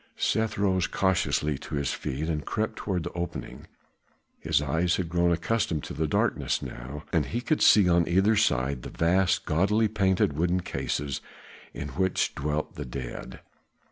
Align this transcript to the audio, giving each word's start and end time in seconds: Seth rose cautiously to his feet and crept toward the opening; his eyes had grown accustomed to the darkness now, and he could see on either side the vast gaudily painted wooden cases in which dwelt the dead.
Seth 0.17 0.57
rose 0.57 0.87
cautiously 0.87 1.59
to 1.59 1.75
his 1.75 1.93
feet 1.93 2.27
and 2.27 2.43
crept 2.43 2.75
toward 2.77 3.03
the 3.03 3.13
opening; 3.13 3.67
his 4.39 4.59
eyes 4.59 4.95
had 4.95 5.09
grown 5.09 5.31
accustomed 5.31 5.83
to 5.83 5.93
the 5.93 6.07
darkness 6.07 6.59
now, 6.59 7.03
and 7.13 7.27
he 7.27 7.39
could 7.39 7.61
see 7.61 7.87
on 7.87 8.07
either 8.07 8.35
side 8.35 8.81
the 8.81 8.89
vast 8.89 9.45
gaudily 9.45 9.87
painted 9.87 10.33
wooden 10.33 10.61
cases 10.61 11.21
in 11.71 11.89
which 11.89 12.33
dwelt 12.33 12.73
the 12.73 12.83
dead. 12.85 13.41